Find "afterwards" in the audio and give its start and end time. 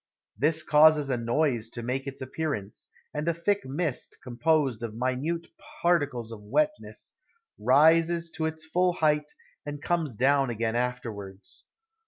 10.75-11.65